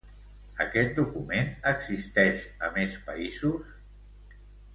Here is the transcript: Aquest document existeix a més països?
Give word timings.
Aquest 0.63 0.95
document 0.99 1.51
existeix 1.73 2.41
a 2.69 2.71
més 2.79 2.97
països? 3.11 3.71